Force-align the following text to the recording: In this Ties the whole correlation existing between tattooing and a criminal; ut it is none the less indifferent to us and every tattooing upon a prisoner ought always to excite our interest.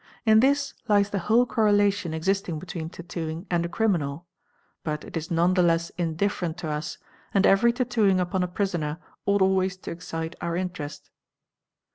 In 0.25 0.39
this 0.39 0.73
Ties 0.87 1.11
the 1.11 1.19
whole 1.19 1.45
correlation 1.45 2.11
existing 2.11 2.57
between 2.57 2.89
tattooing 2.89 3.45
and 3.51 3.63
a 3.63 3.69
criminal; 3.69 4.25
ut 4.83 5.03
it 5.05 5.15
is 5.15 5.29
none 5.29 5.53
the 5.53 5.61
less 5.61 5.91
indifferent 5.91 6.57
to 6.57 6.69
us 6.71 6.97
and 7.35 7.45
every 7.45 7.71
tattooing 7.71 8.19
upon 8.19 8.41
a 8.41 8.47
prisoner 8.47 8.97
ought 9.27 9.43
always 9.43 9.77
to 9.77 9.91
excite 9.91 10.35
our 10.41 10.55
interest. 10.55 11.11